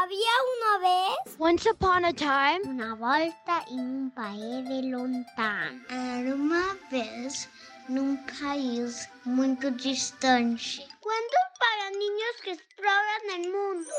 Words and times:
Había 0.00 0.30
una 0.54 0.88
vez 0.88 1.36
Once 1.40 1.68
upon 1.68 2.04
a 2.04 2.12
time, 2.12 2.60
una 2.66 2.94
volta 2.94 3.64
en 3.68 3.80
un 3.80 4.10
país 4.12 4.64
de 4.68 4.82
lontano. 4.82 5.80
Era 5.90 6.36
uma 6.36 6.76
vez 6.88 7.48
num 7.88 8.16
país 8.40 9.08
muito 9.24 9.72
distante. 9.72 10.86
Cuentos 11.00 11.44
para 11.58 11.90
niños 11.90 12.32
que 12.44 12.52
exploran 12.52 13.40
el 13.40 13.50
mundo. 13.50 13.90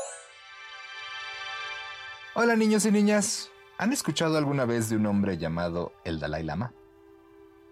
Hola 2.34 2.56
niños 2.56 2.86
y 2.86 2.92
niñas. 2.92 3.50
¿Han 3.76 3.92
escuchado 3.92 4.38
alguna 4.38 4.64
vez 4.64 4.88
de 4.88 4.96
un 4.96 5.04
hombre 5.04 5.36
llamado 5.36 5.92
el 6.04 6.18
Dalai 6.18 6.44
Lama? 6.44 6.72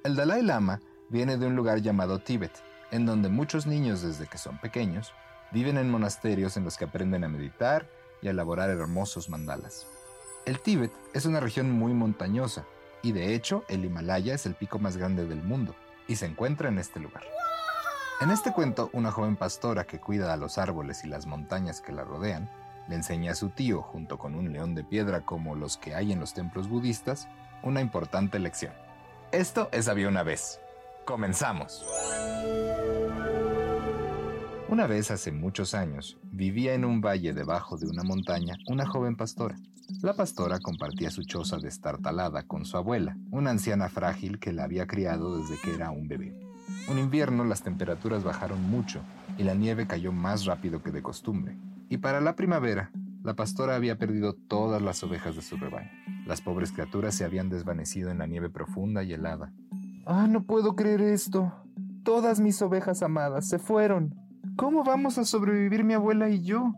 El 0.05 0.17
Dalai 0.17 0.43
Lama 0.43 0.81
viene 1.09 1.39
de 1.39 1.47
un 1.47 1.57
lugar 1.57 1.81
llamado 1.81 2.19
Tíbet, 2.19 2.53
en 2.91 3.07
donde 3.07 3.31
muchos 3.31 3.67
niños 3.67 4.03
desde 4.03 4.27
que 4.27 4.37
son 4.37 4.59
pequeños 4.59 5.15
viven 5.51 5.79
en 5.79 5.91
monasterios 5.91 6.59
en 6.59 6.65
los 6.65 6.77
que 6.77 6.85
aprenden 6.85 7.25
a 7.25 7.29
meditar 7.29 7.89
y 8.23 8.29
a 8.29 8.31
elaborar 8.31 8.71
hermosos 8.71 9.29
mandalas. 9.29 9.87
El 10.45 10.61
Tíbet 10.61 10.93
es 11.13 11.27
una 11.27 11.41
región 11.41 11.71
muy 11.71 11.93
montañosa 11.93 12.65
y 13.03 13.13
de 13.13 13.35
hecho 13.35 13.65
el 13.69 13.85
Himalaya 13.85 14.35
es 14.35 14.47
el 14.47 14.55
pico 14.55 14.79
más 14.79 14.97
grande 14.97 15.27
del 15.27 15.43
mundo 15.43 15.75
y 16.07 16.17
se 16.17 16.27
encuentra 16.27 16.69
en 16.69 16.79
este 16.79 17.01
lugar. 17.01 17.23
En 18.21 18.31
este 18.31 18.53
cuento, 18.53 18.91
una 18.93 19.13
joven 19.13 19.37
pastora 19.37 19.85
que 19.85 20.01
cuida 20.01 20.33
a 20.33 20.37
los 20.37 20.59
árboles 20.59 21.05
y 21.05 21.09
las 21.09 21.27
montañas 21.27 21.81
que 21.81 21.93
la 21.93 22.03
rodean, 22.03 22.51
le 22.89 22.97
enseña 22.97 23.33
a 23.33 23.37
su 23.37 23.51
tío, 23.51 23.83
junto 23.83 24.19
con 24.19 24.35
un 24.35 24.53
león 24.53 24.75
de 24.75 24.83
piedra 24.83 25.21
como 25.21 25.55
los 25.55 25.77
que 25.77 25.95
hay 25.95 26.11
en 26.11 26.19
los 26.19 26.35
templos 26.35 26.69
budistas, 26.69 27.29
una 27.63 27.81
importante 27.81 28.39
lección. 28.39 28.73
Esto 29.31 29.69
es 29.73 29.89
Había 29.89 30.09
una 30.09 30.23
vez. 30.23 30.59
Comenzamos. 31.05 31.85
Una 34.69 34.87
vez 34.87 35.11
hace 35.11 35.33
muchos 35.33 35.73
años, 35.73 36.19
vivía 36.31 36.75
en 36.75 36.85
un 36.85 37.01
valle 37.01 37.33
debajo 37.33 37.79
de 37.79 37.89
una 37.89 38.03
montaña 38.05 38.59
una 38.69 38.85
joven 38.85 39.17
pastora. 39.17 39.57
La 40.03 40.13
pastora 40.13 40.59
compartía 40.61 41.11
su 41.11 41.25
choza 41.25 41.57
destartalada 41.57 42.43
con 42.43 42.67
su 42.67 42.77
abuela, 42.77 43.17
una 43.31 43.49
anciana 43.49 43.89
frágil 43.89 44.39
que 44.39 44.53
la 44.53 44.65
había 44.65 44.87
criado 44.87 45.39
desde 45.39 45.57
que 45.57 45.75
era 45.75 45.91
un 45.91 46.07
bebé. 46.07 46.39
Un 46.87 46.99
invierno 46.99 47.45
las 47.45 47.63
temperaturas 47.63 48.25
bajaron 48.25 48.63
mucho 48.63 49.01
y 49.39 49.45
la 49.45 49.55
nieve 49.55 49.87
cayó 49.87 50.13
más 50.13 50.45
rápido 50.45 50.83
que 50.83 50.91
de 50.91 51.03
costumbre. 51.03 51.57
Y 51.89 51.97
para 51.97 52.21
la 52.21 52.37
primavera, 52.37 52.91
la 53.25 53.33
pastora 53.33 53.75
había 53.75 53.97
perdido 53.97 54.35
todas 54.35 54.83
las 54.83 55.03
ovejas 55.03 55.35
de 55.35 55.41
su 55.41 55.57
rebaño. 55.57 55.91
Las 56.27 56.43
pobres 56.43 56.73
criaturas 56.73 57.15
se 57.15 57.25
habían 57.25 57.49
desvanecido 57.49 58.11
en 58.11 58.19
la 58.19 58.27
nieve 58.27 58.51
profunda 58.51 59.03
y 59.03 59.15
helada. 59.15 59.51
Ah, 60.05 60.27
no 60.29 60.45
puedo 60.45 60.77
creer 60.77 61.01
esto. 61.01 61.55
Todas 62.05 62.39
mis 62.39 62.61
ovejas 62.61 63.03
amadas 63.03 63.49
se 63.49 63.59
fueron. 63.59 64.28
¿Cómo 64.59 64.83
vamos 64.83 65.19
a 65.19 65.25
sobrevivir 65.25 65.85
mi 65.85 65.95
abuela 65.95 66.29
y 66.31 66.43
yo? 66.43 66.75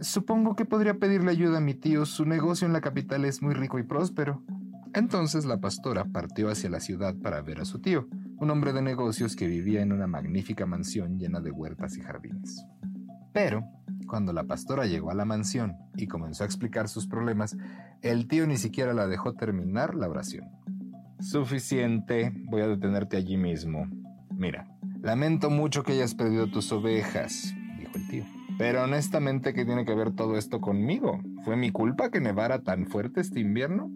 Supongo 0.00 0.54
que 0.54 0.64
podría 0.64 1.00
pedirle 1.00 1.32
ayuda 1.32 1.58
a 1.58 1.60
mi 1.60 1.74
tío. 1.74 2.06
Su 2.06 2.24
negocio 2.24 2.64
en 2.64 2.72
la 2.72 2.80
capital 2.80 3.24
es 3.24 3.42
muy 3.42 3.54
rico 3.54 3.80
y 3.80 3.82
próspero. 3.82 4.44
Entonces 4.94 5.44
la 5.44 5.60
pastora 5.60 6.04
partió 6.04 6.48
hacia 6.48 6.70
la 6.70 6.78
ciudad 6.78 7.16
para 7.16 7.42
ver 7.42 7.60
a 7.60 7.64
su 7.64 7.80
tío, 7.80 8.06
un 8.36 8.50
hombre 8.50 8.72
de 8.72 8.82
negocios 8.82 9.34
que 9.34 9.48
vivía 9.48 9.82
en 9.82 9.90
una 9.90 10.06
magnífica 10.06 10.64
mansión 10.64 11.18
llena 11.18 11.40
de 11.40 11.50
huertas 11.50 11.96
y 11.96 12.02
jardines. 12.02 12.64
Pero, 13.32 13.64
cuando 14.06 14.32
la 14.32 14.44
pastora 14.44 14.86
llegó 14.86 15.10
a 15.10 15.14
la 15.14 15.24
mansión 15.24 15.76
y 15.96 16.06
comenzó 16.06 16.44
a 16.44 16.46
explicar 16.46 16.88
sus 16.88 17.08
problemas, 17.08 17.56
el 18.02 18.28
tío 18.28 18.46
ni 18.46 18.58
siquiera 18.58 18.94
la 18.94 19.08
dejó 19.08 19.34
terminar 19.34 19.96
la 19.96 20.08
oración. 20.08 20.52
Suficiente, 21.18 22.32
voy 22.48 22.62
a 22.62 22.68
detenerte 22.68 23.16
allí 23.16 23.36
mismo. 23.36 23.88
Mira, 24.30 24.68
lamento 25.04 25.50
mucho 25.50 25.82
que 25.82 25.92
hayas 25.92 26.14
perdido 26.14 26.46
tus 26.46 26.72
ovejas, 26.72 27.54
dijo 27.78 27.92
el 27.94 28.08
tío. 28.08 28.24
Pero 28.56 28.82
honestamente, 28.84 29.52
¿qué 29.52 29.66
tiene 29.66 29.84
que 29.84 29.94
ver 29.94 30.12
todo 30.12 30.38
esto 30.38 30.62
conmigo? 30.62 31.20
¿Fue 31.44 31.56
mi 31.56 31.70
culpa 31.70 32.10
que 32.10 32.20
nevara 32.20 32.62
tan 32.62 32.86
fuerte 32.86 33.20
este 33.20 33.40
invierno? 33.40 33.90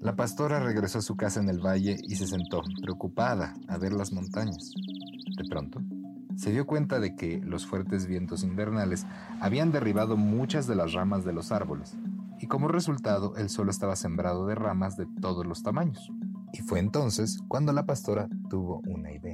La 0.00 0.16
pastora 0.16 0.58
regresó 0.58 0.98
a 0.98 1.02
su 1.02 1.16
casa 1.16 1.40
en 1.40 1.48
el 1.48 1.64
valle 1.64 1.96
y 2.02 2.16
se 2.16 2.26
sentó, 2.26 2.62
preocupada, 2.82 3.54
a 3.68 3.78
ver 3.78 3.92
las 3.92 4.12
montañas. 4.12 4.72
De 5.36 5.44
pronto, 5.48 5.80
se 6.34 6.50
dio 6.50 6.66
cuenta 6.66 6.98
de 6.98 7.14
que 7.14 7.40
los 7.40 7.64
fuertes 7.64 8.06
vientos 8.06 8.42
invernales 8.42 9.06
habían 9.40 9.70
derribado 9.70 10.16
muchas 10.16 10.66
de 10.66 10.74
las 10.74 10.94
ramas 10.94 11.24
de 11.24 11.32
los 11.32 11.52
árboles, 11.52 11.96
y 12.40 12.48
como 12.48 12.66
resultado 12.66 13.36
el 13.36 13.48
suelo 13.48 13.70
estaba 13.70 13.94
sembrado 13.94 14.46
de 14.46 14.56
ramas 14.56 14.96
de 14.96 15.06
todos 15.20 15.46
los 15.46 15.62
tamaños. 15.62 16.10
Y 16.52 16.58
fue 16.58 16.80
entonces 16.80 17.38
cuando 17.48 17.72
la 17.72 17.86
pastora 17.86 18.28
tuvo 18.50 18.82
una 18.86 19.12
idea. 19.12 19.33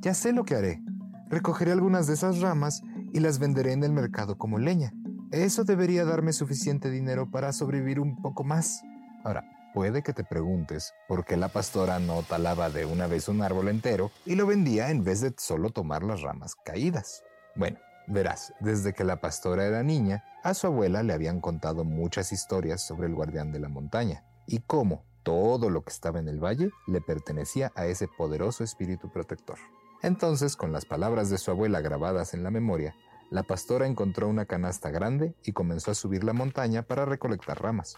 Ya 0.00 0.14
sé 0.14 0.32
lo 0.32 0.44
que 0.44 0.54
haré. 0.54 0.82
Recogeré 1.28 1.72
algunas 1.72 2.06
de 2.06 2.14
esas 2.14 2.40
ramas 2.40 2.82
y 3.12 3.20
las 3.20 3.38
venderé 3.38 3.72
en 3.72 3.84
el 3.84 3.92
mercado 3.92 4.38
como 4.38 4.58
leña. 4.58 4.94
Eso 5.30 5.62
debería 5.64 6.06
darme 6.06 6.32
suficiente 6.32 6.90
dinero 6.90 7.30
para 7.30 7.52
sobrevivir 7.52 8.00
un 8.00 8.20
poco 8.22 8.42
más. 8.42 8.82
Ahora, 9.24 9.44
puede 9.74 10.02
que 10.02 10.14
te 10.14 10.24
preguntes 10.24 10.94
por 11.06 11.26
qué 11.26 11.36
la 11.36 11.48
pastora 11.48 11.98
no 11.98 12.22
talaba 12.22 12.70
de 12.70 12.86
una 12.86 13.06
vez 13.06 13.28
un 13.28 13.42
árbol 13.42 13.68
entero 13.68 14.10
y 14.24 14.36
lo 14.36 14.46
vendía 14.46 14.90
en 14.90 15.04
vez 15.04 15.20
de 15.20 15.34
solo 15.36 15.68
tomar 15.68 16.02
las 16.02 16.22
ramas 16.22 16.54
caídas. 16.64 17.22
Bueno, 17.54 17.78
verás, 18.08 18.54
desde 18.60 18.94
que 18.94 19.04
la 19.04 19.20
pastora 19.20 19.66
era 19.66 19.82
niña, 19.82 20.24
a 20.42 20.54
su 20.54 20.66
abuela 20.66 21.02
le 21.02 21.12
habían 21.12 21.42
contado 21.42 21.84
muchas 21.84 22.32
historias 22.32 22.80
sobre 22.80 23.06
el 23.06 23.14
guardián 23.14 23.52
de 23.52 23.60
la 23.60 23.68
montaña 23.68 24.24
y 24.46 24.60
cómo 24.60 25.04
todo 25.22 25.68
lo 25.68 25.84
que 25.84 25.92
estaba 25.92 26.20
en 26.20 26.28
el 26.28 26.42
valle 26.42 26.70
le 26.86 27.02
pertenecía 27.02 27.70
a 27.76 27.84
ese 27.84 28.08
poderoso 28.08 28.64
espíritu 28.64 29.12
protector. 29.12 29.58
Entonces, 30.02 30.56
con 30.56 30.72
las 30.72 30.86
palabras 30.86 31.28
de 31.30 31.38
su 31.38 31.50
abuela 31.50 31.80
grabadas 31.80 32.32
en 32.34 32.42
la 32.42 32.50
memoria, 32.50 32.94
la 33.30 33.42
pastora 33.42 33.86
encontró 33.86 34.28
una 34.28 34.46
canasta 34.46 34.90
grande 34.90 35.34
y 35.44 35.52
comenzó 35.52 35.90
a 35.90 35.94
subir 35.94 36.24
la 36.24 36.32
montaña 36.32 36.82
para 36.82 37.04
recolectar 37.04 37.62
ramas. 37.62 37.96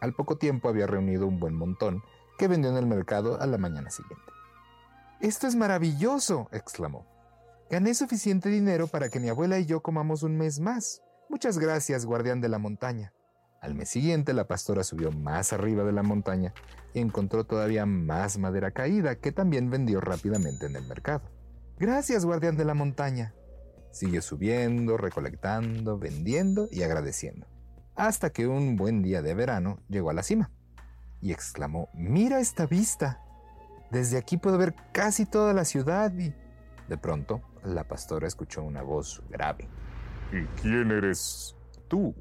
Al 0.00 0.14
poco 0.14 0.36
tiempo 0.36 0.68
había 0.68 0.86
reunido 0.86 1.26
un 1.26 1.38
buen 1.38 1.54
montón 1.54 2.02
que 2.38 2.48
vendió 2.48 2.70
en 2.70 2.76
el 2.76 2.86
mercado 2.86 3.40
a 3.40 3.46
la 3.46 3.56
mañana 3.56 3.88
siguiente. 3.90 4.26
Esto 5.20 5.46
es 5.46 5.54
maravilloso, 5.54 6.48
exclamó. 6.50 7.06
Gané 7.70 7.94
suficiente 7.94 8.48
dinero 8.48 8.88
para 8.88 9.08
que 9.08 9.20
mi 9.20 9.28
abuela 9.28 9.58
y 9.58 9.64
yo 9.64 9.80
comamos 9.80 10.24
un 10.24 10.36
mes 10.36 10.58
más. 10.58 11.00
Muchas 11.28 11.58
gracias, 11.58 12.04
guardián 12.04 12.40
de 12.40 12.48
la 12.48 12.58
montaña. 12.58 13.14
Al 13.62 13.76
mes 13.76 13.90
siguiente 13.90 14.32
la 14.32 14.48
pastora 14.48 14.82
subió 14.82 15.12
más 15.12 15.52
arriba 15.52 15.84
de 15.84 15.92
la 15.92 16.02
montaña 16.02 16.52
y 16.94 16.98
encontró 16.98 17.44
todavía 17.44 17.86
más 17.86 18.36
madera 18.36 18.72
caída 18.72 19.14
que 19.14 19.30
también 19.30 19.70
vendió 19.70 20.00
rápidamente 20.00 20.66
en 20.66 20.74
el 20.74 20.84
mercado. 20.88 21.22
Gracias, 21.78 22.24
guardián 22.24 22.56
de 22.56 22.64
la 22.64 22.74
montaña. 22.74 23.34
Siguió 23.92 24.20
subiendo, 24.20 24.96
recolectando, 24.96 25.96
vendiendo 25.96 26.66
y 26.72 26.82
agradeciendo. 26.82 27.46
Hasta 27.94 28.30
que 28.30 28.48
un 28.48 28.74
buen 28.74 29.00
día 29.00 29.22
de 29.22 29.32
verano 29.32 29.78
llegó 29.88 30.10
a 30.10 30.14
la 30.14 30.24
cima 30.24 30.50
y 31.20 31.30
exclamó, 31.30 31.88
Mira 31.94 32.40
esta 32.40 32.66
vista. 32.66 33.20
Desde 33.92 34.18
aquí 34.18 34.38
puedo 34.38 34.58
ver 34.58 34.74
casi 34.92 35.24
toda 35.24 35.54
la 35.54 35.64
ciudad 35.64 36.12
y... 36.18 36.34
De 36.88 36.98
pronto, 36.98 37.40
la 37.62 37.84
pastora 37.84 38.26
escuchó 38.26 38.64
una 38.64 38.82
voz 38.82 39.22
grave. 39.30 39.68
¿Y 40.32 40.46
quién 40.60 40.90
eres 40.90 41.54
tú? 41.86 42.12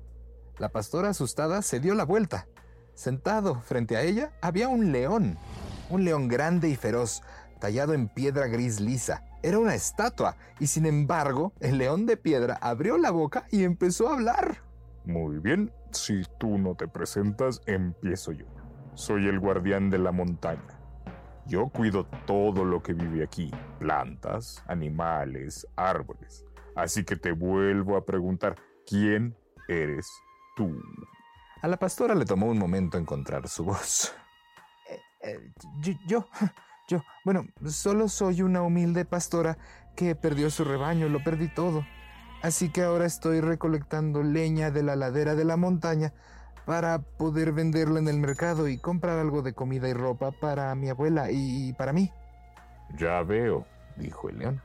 La 0.58 0.70
pastora 0.70 1.10
asustada 1.10 1.62
se 1.62 1.80
dio 1.80 1.96
la 1.96 2.06
vuelta. 2.06 2.48
Sentado 2.94 3.62
frente 3.62 3.98
a 3.98 4.04
ella 4.04 4.34
había 4.42 4.68
un 4.68 4.92
león, 4.92 5.38
un 5.90 6.04
león 6.04 6.28
grande 6.28 6.70
y 6.70 6.76
feroz, 6.76 7.24
tallado 7.60 7.94
en 7.94 8.08
piedra 8.08 8.48
gris 8.48 8.80
lisa. 8.80 9.24
Era 9.44 9.60
una 9.60 9.74
estatua, 9.74 10.38
y 10.60 10.68
sin 10.68 10.86
embargo, 10.86 11.54
el 11.60 11.78
león 11.78 12.06
de 12.06 12.18
piedra 12.18 12.60
abrió 12.62 12.98
la 12.98 13.12
boca 13.12 13.48
y 13.50 13.64
empezó 13.64 14.10
a 14.10 14.14
hablar. 14.14 14.58
Muy 15.06 15.40
bien, 15.40 15.72
si 15.92 16.22
tú 16.38 16.58
no 16.60 16.76
te 16.76 16.88
presentas, 16.88 17.62
empiezo 17.66 18.34
yo. 18.34 18.46
Soy 18.94 19.28
el 19.28 19.40
guardián 19.40 19.90
de 19.90 19.98
la 19.98 20.12
montaña. 20.12 20.80
Yo 21.48 21.70
cuido 21.70 22.06
todo 22.28 22.64
lo 22.64 22.84
que 22.84 22.94
vive 22.94 23.24
aquí, 23.24 23.50
plantas, 23.80 24.64
animales, 24.68 25.66
árboles. 25.76 26.46
Así 26.76 27.04
que 27.04 27.16
te 27.16 27.32
vuelvo 27.32 27.98
a 27.98 28.06
preguntar, 28.06 28.56
¿quién 28.86 29.36
eres 29.68 30.08
tú? 30.62 30.82
A 31.62 31.68
la 31.68 31.78
pastora 31.78 32.16
le 32.16 32.26
tomó 32.26 32.48
un 32.48 32.58
momento 32.58 32.98
encontrar 32.98 33.48
su 33.48 33.66
voz. 33.66 34.14
Eh, 34.90 35.00
eh, 35.22 35.52
yo, 35.82 35.94
yo, 36.08 36.28
yo, 36.88 37.04
bueno, 37.26 37.46
solo 37.68 38.08
soy 38.08 38.42
una 38.42 38.62
humilde 38.62 39.06
pastora 39.06 39.58
que 39.96 40.16
perdió 40.16 40.50
su 40.50 40.64
rebaño, 40.64 41.10
lo 41.10 41.24
perdí 41.24 41.48
todo. 41.54 41.86
Así 42.42 42.70
que 42.70 42.84
ahora 42.84 43.06
estoy 43.06 43.40
recolectando 43.42 44.24
leña 44.24 44.72
de 44.72 44.82
la 44.82 44.96
ladera 44.96 45.36
de 45.36 45.46
la 45.46 45.58
montaña 45.58 46.14
para 46.66 47.00
poder 47.00 47.52
venderla 47.52 48.00
en 48.00 48.08
el 48.08 48.18
mercado 48.18 48.68
y 48.68 48.78
comprar 48.78 49.20
algo 49.20 49.42
de 49.42 49.54
comida 49.54 49.88
y 49.90 49.94
ropa 49.94 50.32
para 50.32 50.74
mi 50.76 50.90
abuela 50.90 51.28
y 51.30 51.74
para 51.74 51.94
mí. 51.94 52.12
Ya 52.98 53.22
veo, 53.22 53.66
dijo 53.96 54.30
el 54.30 54.40
león. 54.40 54.62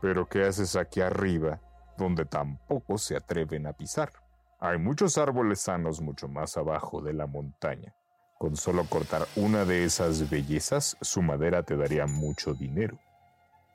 Pero 0.00 0.28
¿qué 0.28 0.44
haces 0.44 0.76
aquí 0.76 1.00
arriba, 1.00 1.60
donde 1.96 2.24
tampoco 2.24 2.98
se 2.98 3.16
atreven 3.16 3.66
a 3.66 3.72
pisar? 3.72 4.12
Hay 4.60 4.76
muchos 4.78 5.18
árboles 5.18 5.60
sanos 5.60 6.00
mucho 6.00 6.26
más 6.26 6.56
abajo 6.56 7.00
de 7.00 7.12
la 7.12 7.28
montaña. 7.28 7.94
Con 8.38 8.56
solo 8.56 8.84
cortar 8.86 9.28
una 9.36 9.64
de 9.64 9.84
esas 9.84 10.28
bellezas, 10.30 10.96
su 11.00 11.22
madera 11.22 11.62
te 11.62 11.76
daría 11.76 12.06
mucho 12.06 12.54
dinero. 12.54 12.98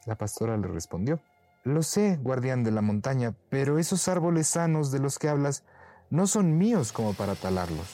La 0.06 0.16
pastora 0.16 0.58
le 0.58 0.68
respondió, 0.68 1.22
Lo 1.64 1.84
sé, 1.84 2.18
guardián 2.22 2.66
de 2.66 2.72
la 2.72 2.82
montaña, 2.82 3.34
pero 3.50 3.80
esos 3.80 4.10
árboles 4.10 4.48
sanos 4.48 4.92
de 4.92 5.00
los 5.00 5.20
que 5.20 5.30
hablas 5.30 5.64
No 6.10 6.28
son 6.28 6.58
míos 6.58 6.92
como 6.92 7.14
para 7.14 7.36
talarlos. 7.36 7.88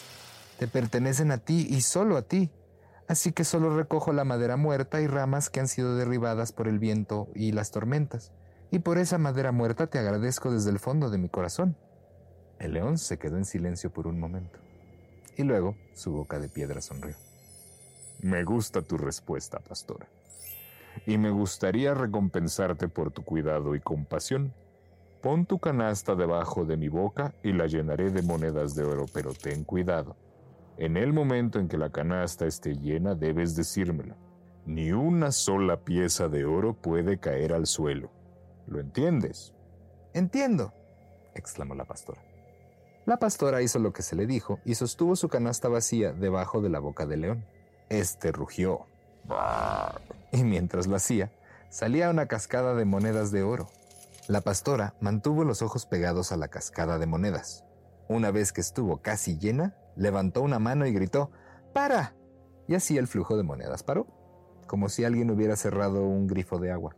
Te 0.58 0.68
pertenecen 0.68 1.30
a 1.30 1.38
ti 1.38 1.68
y 1.70 1.82
solo 1.82 2.18
a 2.18 2.24
ti. 2.24 2.50
Así 3.08 3.34
que 3.34 3.44
solo 3.44 3.76
recojo 3.78 4.14
la 4.14 4.24
madera 4.24 4.58
muerta 4.58 5.00
y 5.00 5.06
ramas 5.06 5.52
que 5.52 5.60
han 5.60 5.68
sido 5.68 5.96
derribadas 5.96 6.54
por 6.54 6.68
el 6.68 6.80
viento 6.80 7.28
y 7.36 7.52
las 7.52 7.70
tormentas. 7.70 8.32
Y 8.72 8.80
por 8.80 8.98
esa 8.98 9.20
madera 9.20 9.52
muerta 9.52 9.86
te 9.86 10.00
agradezco 10.00 10.52
desde 10.52 10.72
el 10.72 10.80
fondo 10.80 11.12
de 11.12 11.20
mi 11.20 11.30
corazón. 11.30 11.78
El 12.60 12.74
león 12.74 12.98
se 12.98 13.18
quedó 13.18 13.38
en 13.38 13.46
silencio 13.46 13.90
por 13.90 14.06
un 14.06 14.20
momento. 14.20 14.60
Y 15.38 15.44
luego 15.44 15.76
su 15.94 16.12
boca 16.12 16.40
de 16.40 16.50
piedra 16.50 16.82
sonrió. 16.82 17.16
Me 18.22 18.44
gusta 18.44 18.82
tu 18.82 18.98
respuesta, 18.98 19.60
pastora. 19.60 20.08
Y 21.06 21.18
me 21.18 21.30
gustaría 21.30 21.94
recompensarte 21.94 22.90
por 22.90 23.12
tu 23.12 23.24
cuidado 23.24 23.76
y 23.76 23.80
compasión. 23.80 24.54
Pon 25.22 25.46
tu 25.46 25.60
canasta 25.60 26.16
debajo 26.16 26.66
de 26.66 26.76
mi 26.76 26.90
boca 26.90 27.34
y 27.44 27.54
la 27.54 27.68
llenaré 27.68 28.12
de 28.12 28.22
monedas 28.22 28.76
de 28.76 28.84
oro, 28.84 29.06
pero 29.14 29.34
ten 29.34 29.64
cuidado. 29.64 30.18
En 30.78 30.98
el 30.98 31.14
momento 31.14 31.60
en 31.60 31.70
que 31.70 31.78
la 31.78 31.90
canasta 31.90 32.46
esté 32.46 32.76
llena, 32.76 33.16
debes 33.16 33.56
decírmelo. 33.56 34.16
Ni 34.66 34.92
una 34.92 35.32
sola 35.32 35.78
pieza 35.78 36.28
de 36.28 36.44
oro 36.44 36.74
puede 36.74 37.20
caer 37.20 37.54
al 37.54 37.68
suelo. 37.68 38.12
¿Lo 38.68 38.80
entiendes? 38.80 39.54
Entiendo, 40.14 40.74
exclamó 41.34 41.76
la 41.76 41.86
pastora. 41.86 42.29
La 43.10 43.18
pastora 43.18 43.64
hizo 43.64 43.80
lo 43.80 43.92
que 43.92 44.04
se 44.04 44.16
le 44.16 44.28
dijo 44.28 44.60
y 44.66 44.76
sostuvo 44.76 45.16
su 45.16 45.30
canasta 45.30 45.68
vacía 45.68 46.14
debajo 46.14 46.62
de 46.62 46.70
la 46.70 46.78
boca 46.78 47.08
del 47.08 47.22
león. 47.22 47.44
Este 47.90 48.32
rugió. 48.32 48.86
Y 50.32 50.44
mientras 50.44 50.86
lo 50.86 50.96
hacía, 50.96 51.32
salía 51.72 52.12
una 52.12 52.28
cascada 52.28 52.76
de 52.76 52.86
monedas 52.86 53.32
de 53.32 53.42
oro. 53.42 53.68
La 54.28 54.42
pastora 54.42 54.94
mantuvo 55.02 55.44
los 55.44 55.64
ojos 55.64 55.88
pegados 55.88 56.32
a 56.32 56.38
la 56.38 56.50
cascada 56.50 57.00
de 57.00 57.08
monedas. 57.08 57.66
Una 58.08 58.30
vez 58.30 58.54
que 58.54 58.62
estuvo 58.62 59.02
casi 59.02 59.40
llena, 59.40 59.76
levantó 59.96 60.44
una 60.44 60.60
mano 60.60 60.86
y 60.86 60.94
gritó, 60.94 61.32
¡Para! 61.74 62.14
Y 62.68 62.76
así 62.76 63.00
el 63.00 63.08
flujo 63.08 63.38
de 63.38 63.42
monedas 63.42 63.82
paró, 63.82 64.06
como 64.68 64.88
si 64.88 65.04
alguien 65.04 65.32
hubiera 65.32 65.56
cerrado 65.56 66.04
un 66.04 66.28
grifo 66.28 66.60
de 66.60 66.72
agua. 66.72 66.96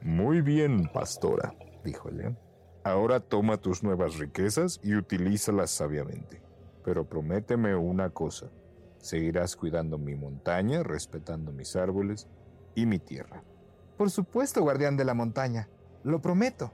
Muy 0.00 0.40
bien, 0.40 0.90
pastora, 0.92 1.54
dijo 1.84 2.08
el 2.08 2.16
león. 2.16 2.38
Ahora 2.84 3.20
toma 3.20 3.58
tus 3.58 3.84
nuevas 3.84 4.18
riquezas 4.18 4.80
y 4.82 4.96
utilízalas 4.96 5.70
sabiamente. 5.70 6.42
Pero 6.84 7.08
prométeme 7.08 7.76
una 7.76 8.10
cosa. 8.10 8.50
Seguirás 8.98 9.54
cuidando 9.54 9.98
mi 9.98 10.16
montaña, 10.16 10.82
respetando 10.82 11.52
mis 11.52 11.76
árboles 11.76 12.26
y 12.74 12.86
mi 12.86 12.98
tierra. 12.98 13.44
Por 13.96 14.10
supuesto, 14.10 14.62
guardián 14.62 14.96
de 14.96 15.04
la 15.04 15.14
montaña. 15.14 15.68
Lo 16.02 16.20
prometo. 16.20 16.72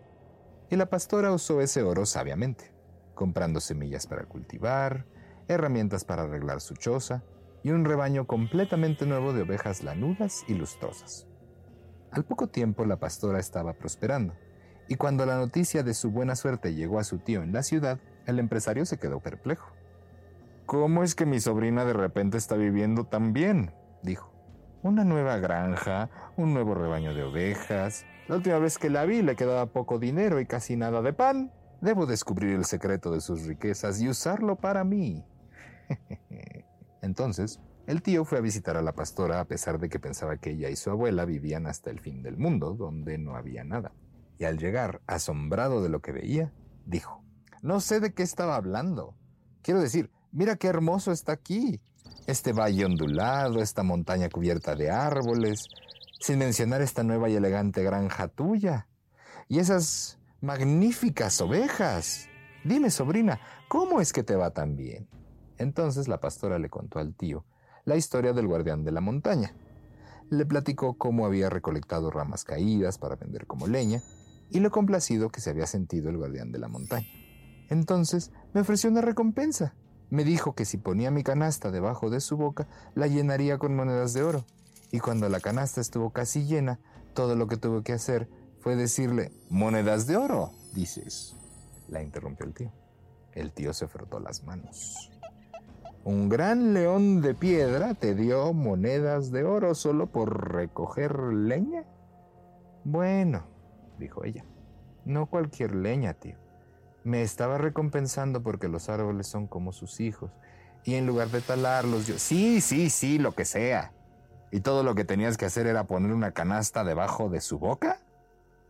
Y 0.70 0.76
la 0.76 0.86
pastora 0.86 1.32
usó 1.32 1.60
ese 1.60 1.82
oro 1.82 2.06
sabiamente, 2.06 2.72
comprando 3.14 3.60
semillas 3.60 4.06
para 4.06 4.24
cultivar, 4.24 5.06
herramientas 5.46 6.04
para 6.04 6.22
arreglar 6.22 6.60
su 6.60 6.74
choza 6.74 7.22
y 7.62 7.70
un 7.70 7.84
rebaño 7.84 8.26
completamente 8.26 9.04
nuevo 9.04 9.32
de 9.32 9.42
ovejas 9.42 9.82
lanudas 9.82 10.44
y 10.46 10.54
lustrosas. 10.54 11.26
Al 12.10 12.24
poco 12.24 12.46
tiempo 12.46 12.84
la 12.86 12.98
pastora 12.98 13.40
estaba 13.40 13.74
prosperando, 13.74 14.34
y 14.88 14.96
cuando 14.96 15.26
la 15.26 15.36
noticia 15.36 15.82
de 15.82 15.94
su 15.94 16.10
buena 16.10 16.34
suerte 16.34 16.74
llegó 16.74 16.98
a 16.98 17.04
su 17.04 17.18
tío 17.18 17.42
en 17.42 17.52
la 17.52 17.62
ciudad, 17.62 17.98
el 18.26 18.38
empresario 18.38 18.86
se 18.86 18.98
quedó 18.98 19.20
perplejo. 19.20 19.72
¿Cómo 20.66 21.02
es 21.02 21.14
que 21.14 21.26
mi 21.26 21.40
sobrina 21.40 21.84
de 21.84 21.92
repente 21.92 22.38
está 22.38 22.56
viviendo 22.56 23.04
tan 23.04 23.32
bien? 23.32 23.72
dijo. 24.02 24.32
Una 24.82 25.04
nueva 25.04 25.38
granja, 25.38 26.08
un 26.36 26.54
nuevo 26.54 26.74
rebaño 26.74 27.14
de 27.14 27.24
ovejas. 27.24 28.06
La 28.28 28.36
última 28.36 28.58
vez 28.58 28.78
que 28.78 28.90
la 28.90 29.04
vi 29.04 29.22
le 29.22 29.34
quedaba 29.34 29.66
poco 29.66 29.98
dinero 29.98 30.40
y 30.40 30.46
casi 30.46 30.76
nada 30.76 31.02
de 31.02 31.12
pan. 31.12 31.52
Debo 31.80 32.06
descubrir 32.06 32.54
el 32.54 32.64
secreto 32.64 33.10
de 33.10 33.20
sus 33.20 33.44
riquezas 33.46 34.00
y 34.00 34.08
usarlo 34.08 34.56
para 34.56 34.84
mí. 34.84 35.24
Entonces, 37.02 37.60
el 37.86 38.02
tío 38.02 38.24
fue 38.24 38.38
a 38.38 38.42
visitar 38.42 38.76
a 38.76 38.82
la 38.82 38.92
pastora 38.92 39.40
a 39.40 39.46
pesar 39.46 39.78
de 39.78 39.88
que 39.88 39.98
pensaba 39.98 40.36
que 40.36 40.50
ella 40.50 40.68
y 40.68 40.76
su 40.76 40.90
abuela 40.90 41.24
vivían 41.24 41.66
hasta 41.66 41.90
el 41.90 42.00
fin 42.00 42.22
del 42.22 42.36
mundo, 42.36 42.74
donde 42.74 43.16
no 43.18 43.36
había 43.36 43.64
nada. 43.64 43.92
Y 44.38 44.44
al 44.44 44.58
llegar, 44.58 45.00
asombrado 45.06 45.82
de 45.82 45.88
lo 45.88 46.00
que 46.00 46.12
veía, 46.12 46.52
dijo, 46.86 47.24
No 47.62 47.80
sé 47.80 48.00
de 48.00 48.14
qué 48.14 48.22
estaba 48.22 48.56
hablando. 48.56 49.16
Quiero 49.62 49.80
decir, 49.80 50.10
Mira 50.30 50.56
qué 50.56 50.68
hermoso 50.68 51.10
está 51.10 51.32
aquí. 51.32 51.80
Este 52.26 52.52
valle 52.52 52.84
ondulado, 52.84 53.60
esta 53.60 53.82
montaña 53.82 54.28
cubierta 54.28 54.74
de 54.74 54.90
árboles, 54.90 55.68
sin 56.20 56.38
mencionar 56.38 56.82
esta 56.82 57.02
nueva 57.02 57.30
y 57.30 57.36
elegante 57.36 57.82
granja 57.82 58.28
tuya. 58.28 58.88
Y 59.48 59.58
esas 59.58 60.18
magníficas 60.40 61.40
ovejas. 61.40 62.28
Dime, 62.64 62.90
sobrina, 62.90 63.40
¿cómo 63.68 64.00
es 64.00 64.12
que 64.12 64.22
te 64.22 64.36
va 64.36 64.50
tan 64.50 64.76
bien? 64.76 65.08
Entonces 65.56 66.08
la 66.08 66.20
pastora 66.20 66.58
le 66.58 66.68
contó 66.68 66.98
al 66.98 67.14
tío 67.14 67.44
la 67.84 67.96
historia 67.96 68.34
del 68.34 68.46
guardián 68.46 68.84
de 68.84 68.92
la 68.92 69.00
montaña. 69.00 69.54
Le 70.28 70.44
platicó 70.44 70.98
cómo 70.98 71.24
había 71.24 71.48
recolectado 71.48 72.10
ramas 72.10 72.44
caídas 72.44 72.98
para 72.98 73.16
vender 73.16 73.46
como 73.46 73.66
leña 73.66 74.02
y 74.50 74.60
lo 74.60 74.70
complacido 74.70 75.30
que 75.30 75.40
se 75.40 75.50
había 75.50 75.66
sentido 75.66 76.10
el 76.10 76.16
guardián 76.16 76.52
de 76.52 76.58
la 76.58 76.68
montaña. 76.68 77.08
Entonces 77.68 78.32
me 78.54 78.60
ofreció 78.60 78.90
una 78.90 79.00
recompensa 79.00 79.74
me 80.10 80.24
dijo 80.24 80.54
que 80.54 80.64
si 80.64 80.78
ponía 80.78 81.10
mi 81.10 81.22
canasta 81.22 81.70
debajo 81.70 82.08
de 82.08 82.20
su 82.20 82.36
boca, 82.36 82.66
la 82.94 83.06
llenaría 83.06 83.58
con 83.58 83.76
monedas 83.76 84.14
de 84.14 84.22
oro. 84.22 84.44
Y 84.90 85.00
cuando 85.00 85.28
la 85.28 85.40
canasta 85.40 85.82
estuvo 85.82 86.10
casi 86.10 86.46
llena, 86.46 86.80
todo 87.14 87.36
lo 87.36 87.46
que 87.46 87.58
tuve 87.58 87.82
que 87.82 87.92
hacer 87.92 88.28
fue 88.60 88.74
decirle, 88.74 89.32
monedas 89.50 90.06
de 90.06 90.16
oro, 90.16 90.52
dices. 90.74 91.36
La 91.88 92.02
interrumpió 92.02 92.46
el 92.46 92.54
tío. 92.54 92.72
El 93.32 93.52
tío 93.52 93.74
se 93.74 93.86
frotó 93.86 94.18
las 94.18 94.44
manos. 94.44 95.10
Un 96.04 96.30
gran 96.30 96.72
león 96.72 97.20
de 97.20 97.34
piedra 97.34 97.92
te 97.92 98.14
dio 98.14 98.54
monedas 98.54 99.30
de 99.30 99.44
oro 99.44 99.74
solo 99.74 100.06
por 100.06 100.54
recoger 100.54 101.18
leña. 101.18 101.84
Bueno, 102.84 103.44
dijo 103.98 104.24
ella, 104.24 104.44
no 105.04 105.26
cualquier 105.26 105.74
leña, 105.74 106.14
tío. 106.14 106.36
Me 107.04 107.22
estaba 107.22 107.58
recompensando 107.58 108.42
porque 108.42 108.68
los 108.68 108.88
árboles 108.88 109.26
son 109.26 109.46
como 109.46 109.72
sus 109.72 110.00
hijos. 110.00 110.30
Y 110.84 110.94
en 110.94 111.06
lugar 111.06 111.28
de 111.28 111.40
talarlos, 111.40 112.06
yo, 112.06 112.18
sí, 112.18 112.60
sí, 112.60 112.90
sí, 112.90 113.18
lo 113.18 113.32
que 113.32 113.44
sea. 113.44 113.92
¿Y 114.50 114.60
todo 114.60 114.82
lo 114.82 114.94
que 114.94 115.04
tenías 115.04 115.36
que 115.36 115.44
hacer 115.44 115.66
era 115.66 115.86
poner 115.86 116.12
una 116.12 116.32
canasta 116.32 116.84
debajo 116.84 117.28
de 117.28 117.40
su 117.40 117.58
boca? 117.58 118.00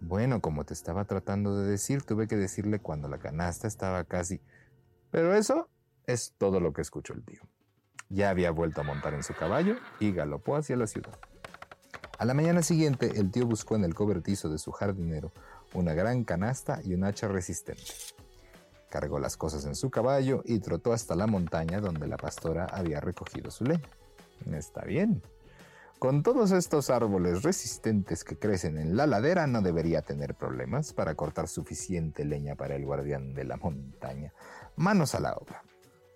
Bueno, 0.00 0.40
como 0.40 0.64
te 0.64 0.74
estaba 0.74 1.04
tratando 1.04 1.56
de 1.56 1.70
decir, 1.70 2.02
tuve 2.02 2.28
que 2.28 2.36
decirle 2.36 2.78
cuando 2.78 3.08
la 3.08 3.18
canasta 3.18 3.66
estaba 3.66 4.04
casi... 4.04 4.40
Pero 5.10 5.34
eso 5.34 5.68
es 6.06 6.34
todo 6.38 6.60
lo 6.60 6.72
que 6.72 6.82
escuchó 6.82 7.14
el 7.14 7.24
tío. 7.24 7.42
Ya 8.08 8.30
había 8.30 8.50
vuelto 8.50 8.80
a 8.80 8.84
montar 8.84 9.14
en 9.14 9.22
su 9.22 9.34
caballo 9.34 9.76
y 10.00 10.12
galopó 10.12 10.56
hacia 10.56 10.76
la 10.76 10.86
ciudad. 10.86 11.18
A 12.18 12.24
la 12.24 12.34
mañana 12.34 12.62
siguiente, 12.62 13.12
el 13.14 13.30
tío 13.30 13.46
buscó 13.46 13.76
en 13.76 13.84
el 13.84 13.94
cobertizo 13.94 14.48
de 14.48 14.58
su 14.58 14.72
jardinero 14.72 15.30
una 15.72 15.94
gran 15.94 16.24
canasta 16.24 16.80
y 16.82 16.94
un 16.94 17.04
hacha 17.04 17.28
resistente. 17.28 17.92
Cargó 18.90 19.20
las 19.20 19.36
cosas 19.36 19.64
en 19.66 19.76
su 19.76 19.88
caballo 19.88 20.42
y 20.44 20.58
trotó 20.58 20.92
hasta 20.92 21.14
la 21.14 21.28
montaña 21.28 21.80
donde 21.80 22.08
la 22.08 22.16
pastora 22.16 22.64
había 22.64 23.00
recogido 23.00 23.52
su 23.52 23.64
leña. 23.64 23.88
Está 24.52 24.82
bien. 24.82 25.22
Con 26.00 26.24
todos 26.24 26.50
estos 26.50 26.90
árboles 26.90 27.44
resistentes 27.44 28.24
que 28.24 28.36
crecen 28.36 28.78
en 28.78 28.96
la 28.96 29.06
ladera 29.06 29.46
no 29.46 29.62
debería 29.62 30.02
tener 30.02 30.34
problemas 30.34 30.92
para 30.92 31.14
cortar 31.14 31.46
suficiente 31.46 32.24
leña 32.24 32.56
para 32.56 32.74
el 32.74 32.84
guardián 32.84 33.32
de 33.32 33.44
la 33.44 33.58
montaña. 33.58 34.32
Manos 34.74 35.14
a 35.14 35.20
la 35.20 35.34
obra. 35.34 35.62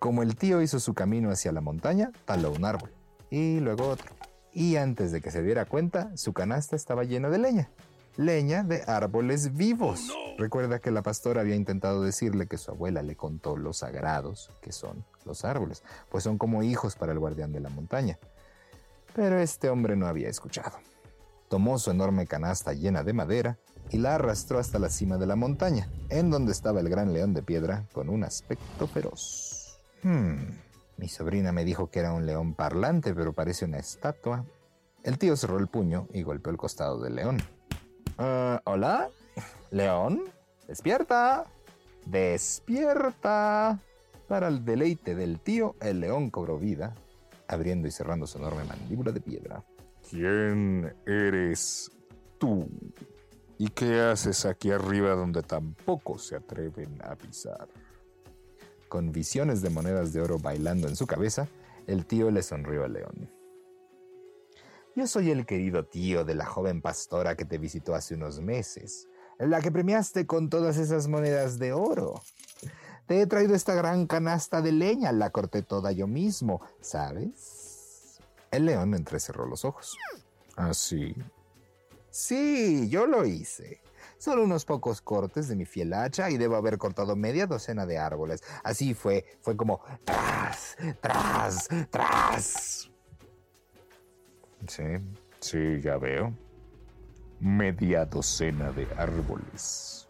Como 0.01 0.25
el 0.25 0.35
tío 0.35 0.63
hizo 0.63 0.81
su 0.81 0.95
camino 0.95 1.31
hacia 1.31 1.53
la 1.53 1.61
montaña, 1.61 2.11
taló 2.25 2.51
un 2.51 2.65
árbol 2.65 2.91
y 3.31 3.61
luego 3.61 3.87
otro. 3.89 4.13
Y 4.53 4.77
antes 4.77 5.13
de 5.13 5.21
que 5.21 5.31
se 5.31 5.43
diera 5.43 5.65
cuenta, 5.65 6.17
su 6.17 6.33
canasta 6.33 6.77
estaba 6.77 7.05
llena 7.05 7.31
de 7.31 7.39
leña 7.39 7.71
leña 8.17 8.63
de 8.63 8.83
árboles 8.87 9.55
vivos. 9.55 10.11
Oh, 10.11 10.35
Recuerda 10.39 10.81
que 10.81 10.91
la 10.91 11.03
pastora 11.03 11.41
había 11.41 11.55
intentado 11.55 12.03
decirle 12.03 12.47
que 12.47 12.59
su 12.59 12.71
abuela 12.71 13.03
le 13.03 13.17
contó 13.17 13.57
los 13.57 13.79
sagrados 13.79 14.51
que 14.61 14.73
son 14.73 15.05
los 15.25 15.45
árboles, 15.45 15.83
pues 16.11 16.25
son 16.25 16.39
como 16.39 16.63
hijos 16.63 16.97
para 16.97 17.13
el 17.13 17.19
guardián 17.19 17.53
de 17.53 17.61
la 17.61 17.69
montaña. 17.69 18.19
Pero 19.15 19.39
este 19.39 19.69
hombre 19.69 19.97
no 19.97 20.07
había 20.07 20.29
escuchado. 20.29 20.79
Tomó 21.49 21.79
su 21.79 21.91
enorme 21.91 22.27
canasta 22.27 22.73
llena 22.73 23.03
de 23.03 23.13
madera 23.13 23.59
y 23.91 23.99
la 23.99 24.15
arrastró 24.15 24.59
hasta 24.59 24.79
la 24.79 24.89
cima 24.89 25.19
de 25.19 25.27
la 25.27 25.37
montaña, 25.37 25.91
en 26.09 26.31
donde 26.31 26.53
estaba 26.53 26.81
el 26.81 26.89
gran 26.89 27.13
león 27.13 27.35
de 27.35 27.43
piedra 27.43 27.87
con 27.93 28.09
un 28.09 28.25
aspecto 28.25 28.87
feroz. 28.87 29.79
Hmm, 30.03 30.39
mi 30.97 31.09
sobrina 31.09 31.53
me 31.53 31.65
dijo 31.65 31.91
que 31.91 32.01
era 32.01 32.13
un 32.13 32.27
león 32.27 32.55
parlante, 32.55 33.15
pero 33.15 33.33
parece 33.33 33.65
una 33.65 33.79
estatua. 33.79 34.45
El 35.03 35.19
tío 35.19 35.37
cerró 35.37 35.59
el 35.59 35.67
puño 35.67 36.09
y 36.13 36.23
golpeó 36.23 36.51
el 36.53 36.59
costado 36.59 37.01
del 37.01 37.17
león. 37.17 37.39
Uh, 38.19 38.59
¿Hola? 38.65 39.09
¿León? 39.71 40.23
¡Despierta! 40.69 41.45
¡Despierta! 42.07 43.81
Para 44.29 44.49
el 44.49 44.65
deleite 44.65 45.15
del 45.15 45.41
tío, 45.41 45.77
el 45.81 46.01
león 46.01 46.31
cobró 46.31 46.59
vida, 46.59 46.95
abriendo 47.49 47.89
y 47.89 47.91
cerrando 47.91 48.27
su 48.27 48.39
enorme 48.39 48.65
mandíbula 48.65 49.13
de 49.13 49.21
piedra. 49.21 49.65
¿Quién 50.09 50.95
eres 51.07 51.91
tú? 52.39 52.69
¿Y 53.59 53.69
qué 53.69 54.01
haces 54.01 54.45
aquí 54.47 54.71
arriba 54.71 55.11
donde 55.15 55.43
tampoco 55.43 56.19
se 56.19 56.37
atreven 56.37 56.99
a 57.05 57.15
pisar? 57.15 57.69
Con 58.93 59.11
visiones 59.11 59.63
de 59.63 59.71
monedas 59.71 60.13
de 60.13 60.21
oro 60.21 60.39
bailando 60.39 60.87
en 60.87 60.97
su 60.97 61.07
cabeza, 61.07 61.49
el 61.87 62.05
tío 62.05 62.31
le 62.31 62.43
sonrió 62.43 62.85
al 62.85 62.93
león. 62.93 63.31
Yo 64.95 65.07
soy 65.07 65.31
el 65.31 65.47
querido 65.47 65.87
tío 65.87 66.27
de 66.27 66.35
la 66.35 66.45
joven 66.45 66.83
pastora 66.83 67.35
que 67.35 67.47
te 67.47 67.57
visitó 67.57 67.95
hace 67.95 68.17
unos 68.17 68.43
meses, 68.43 69.09
la 69.39 69.63
que 69.63 69.73
premiaste 69.73 70.27
con 70.27 70.51
todas 70.51 70.77
esas 70.77 71.09
monedas 71.09 71.59
de 71.59 71.73
oro. 71.73 72.21
Te 73.07 73.23
he 73.23 73.27
traído 73.27 73.55
esta 73.55 73.73
gran 73.75 74.07
canasta 74.07 74.61
de 74.61 74.73
leña, 74.73 75.11
la 75.13 75.31
corté 75.31 75.63
toda 75.63 75.91
yo 75.93 76.07
mismo, 76.07 76.61
¿sabes? 76.83 78.21
El 78.51 78.67
león 78.67 78.93
entrecerró 78.93 79.47
los 79.47 79.65
ojos. 79.65 79.97
¿Ah, 80.55 80.75
sí? 80.75 81.15
Sí, 82.11 82.91
yo 82.91 83.07
lo 83.07 83.25
hice. 83.25 83.81
Solo 84.23 84.45
unos 84.45 84.65
pocos 84.65 85.01
cortes 85.01 85.49
de 85.49 85.57
mi 85.57 85.65
fiel 85.65 85.93
hacha 85.93 86.31
y 86.31 86.39
debo 86.39 86.55
haber 86.55 86.79
cortado 86.79 87.17
media 87.17 87.49
docena 87.49 87.87
de 87.87 87.99
árboles. 87.99 88.41
Así 88.63 88.95
fue, 88.95 89.27
fue 89.41 89.57
como 89.57 89.81
tras, 90.05 90.77
tras, 91.01 91.69
tras. 91.91 92.89
Sí, 94.69 94.85
sí, 95.41 95.81
ya 95.81 95.97
veo. 95.97 96.33
Media 97.41 98.05
docena 98.05 98.71
de 98.71 98.87
árboles. 98.97 100.07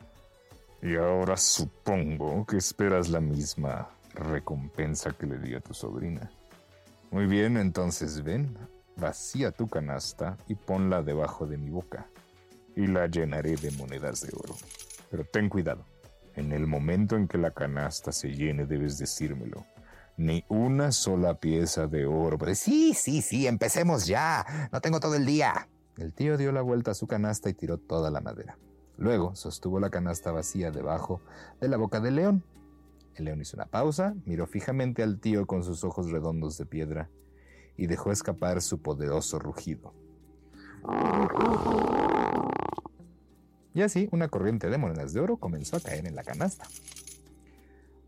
Y 0.82 0.94
ahora 0.96 1.38
supongo 1.38 2.44
que 2.44 2.58
esperas 2.58 3.08
la 3.08 3.20
misma 3.20 3.88
recompensa 4.12 5.12
que 5.12 5.26
le 5.26 5.38
di 5.38 5.54
a 5.54 5.60
tu 5.60 5.72
sobrina. 5.72 6.30
Muy 7.10 7.24
bien, 7.24 7.56
entonces 7.56 8.22
ven, 8.22 8.58
vacía 8.94 9.52
tu 9.52 9.68
canasta 9.68 10.36
y 10.48 10.54
ponla 10.54 11.02
debajo 11.02 11.46
de 11.46 11.56
mi 11.56 11.70
boca. 11.70 12.06
Y 12.76 12.86
la 12.86 13.06
llenaré 13.06 13.56
de 13.56 13.70
monedas 13.72 14.20
de 14.22 14.32
oro. 14.34 14.54
Pero 15.10 15.24
ten 15.24 15.48
cuidado. 15.48 15.84
En 16.34 16.52
el 16.52 16.66
momento 16.66 17.16
en 17.16 17.28
que 17.28 17.38
la 17.38 17.50
canasta 17.50 18.12
se 18.12 18.34
llene 18.34 18.66
debes 18.66 18.98
decírmelo. 18.98 19.66
Ni 20.16 20.44
una 20.48 20.92
sola 20.92 21.34
pieza 21.38 21.86
de 21.86 22.06
oro. 22.06 22.38
Pues 22.38 22.58
sí, 22.58 22.94
sí, 22.94 23.22
sí, 23.22 23.46
empecemos 23.46 24.06
ya. 24.06 24.68
No 24.72 24.80
tengo 24.80 25.00
todo 25.00 25.14
el 25.14 25.26
día. 25.26 25.68
El 25.98 26.14
tío 26.14 26.38
dio 26.38 26.52
la 26.52 26.62
vuelta 26.62 26.92
a 26.92 26.94
su 26.94 27.06
canasta 27.06 27.50
y 27.50 27.54
tiró 27.54 27.76
toda 27.76 28.10
la 28.10 28.20
madera. 28.20 28.58
Luego 28.96 29.34
sostuvo 29.34 29.80
la 29.80 29.90
canasta 29.90 30.32
vacía 30.32 30.70
debajo 30.70 31.20
de 31.60 31.68
la 31.68 31.76
boca 31.76 32.00
del 32.00 32.16
león. 32.16 32.44
El 33.14 33.26
león 33.26 33.40
hizo 33.40 33.56
una 33.56 33.66
pausa, 33.66 34.14
miró 34.24 34.46
fijamente 34.46 35.02
al 35.02 35.20
tío 35.20 35.46
con 35.46 35.64
sus 35.64 35.84
ojos 35.84 36.10
redondos 36.10 36.56
de 36.56 36.66
piedra 36.66 37.10
y 37.76 37.86
dejó 37.86 38.12
escapar 38.12 38.62
su 38.62 38.80
poderoso 38.80 39.38
rugido. 39.38 39.92
Y 43.74 43.82
así 43.82 44.08
una 44.12 44.28
corriente 44.28 44.68
de 44.68 44.78
monedas 44.78 45.12
de 45.12 45.20
oro 45.20 45.36
comenzó 45.36 45.76
a 45.76 45.80
caer 45.80 46.06
en 46.06 46.14
la 46.14 46.24
canasta. 46.24 46.66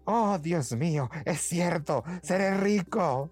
¡Oh, 0.05 0.39
Dios 0.39 0.73
mío! 0.77 1.09
¡Es 1.25 1.41
cierto! 1.41 2.05
¡Seré 2.23 2.57
rico! 2.59 3.31